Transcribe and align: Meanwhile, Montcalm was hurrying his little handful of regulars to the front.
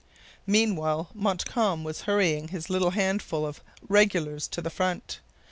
Meanwhile, 0.47 1.09
Montcalm 1.13 1.83
was 1.83 2.01
hurrying 2.01 2.47
his 2.47 2.71
little 2.71 2.89
handful 2.89 3.45
of 3.45 3.61
regulars 3.87 4.47
to 4.47 4.59
the 4.59 4.71
front. 4.71 5.19